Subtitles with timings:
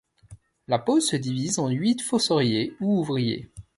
[0.67, 3.51] La pose se divise en huit fossoriers ou ouvriers.